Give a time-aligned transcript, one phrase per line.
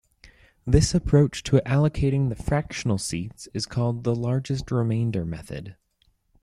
[0.65, 5.75] This approach to allocating the fractional seats is called the largest remainder method.